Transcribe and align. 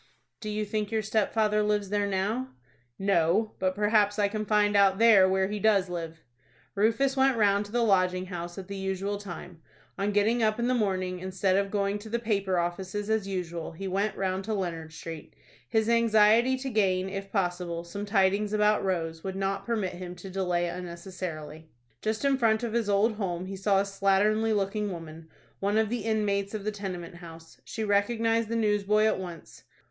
"Do 0.39 0.49
you 0.49 0.65
think 0.65 0.89
your 0.89 1.03
stepfather 1.03 1.61
lives 1.61 1.89
there 1.89 2.07
now?" 2.07 2.55
"No; 2.97 3.51
but 3.59 3.75
perhaps 3.75 4.17
I 4.17 4.27
can 4.29 4.47
find 4.47 4.75
out 4.75 4.97
there 4.97 5.29
where 5.29 5.47
he 5.47 5.59
does 5.59 5.89
live." 5.89 6.23
Rufus 6.73 7.15
went 7.15 7.37
round 7.37 7.67
to 7.67 7.71
the 7.71 7.83
Lodging 7.83 8.25
House 8.25 8.57
at 8.57 8.67
the 8.67 8.75
usual 8.75 9.19
time. 9.19 9.61
On 9.99 10.11
getting 10.11 10.41
up 10.41 10.57
in 10.57 10.67
the 10.67 10.73
morning, 10.73 11.19
instead 11.19 11.55
of 11.55 11.69
going 11.69 11.99
to 11.99 12.09
the 12.09 12.17
paper 12.17 12.57
offices 12.57 13.11
as 13.11 13.27
usual, 13.27 13.73
he 13.73 13.87
went 13.87 14.17
round 14.17 14.43
to 14.45 14.55
Leonard 14.55 14.91
Street. 14.91 15.35
His 15.69 15.87
anxiety 15.87 16.57
to 16.57 16.69
gain, 16.71 17.07
if 17.07 17.31
possible, 17.31 17.83
some 17.83 18.07
tidings 18.07 18.53
about 18.53 18.83
Rose 18.83 19.23
would 19.23 19.35
not 19.35 19.67
permit 19.67 19.93
him 19.93 20.15
to 20.15 20.31
delay 20.31 20.67
unnecessarily. 20.67 21.69
Just 22.01 22.25
in 22.25 22.39
front 22.39 22.63
of 22.63 22.73
his 22.73 22.89
old 22.89 23.17
home 23.17 23.45
he 23.45 23.55
saw 23.55 23.79
a 23.79 23.83
slatternly 23.83 24.55
looking 24.55 24.91
woman, 24.91 25.29
one 25.59 25.77
of 25.77 25.89
the 25.89 26.05
inmates 26.05 26.55
of 26.55 26.63
the 26.63 26.71
tenement 26.71 27.17
house. 27.17 27.61
She 27.65 27.83
recognized 27.83 28.49
the 28.49 28.55
newsboy 28.55 29.03
at 29.05 29.19
once. 29.19 29.65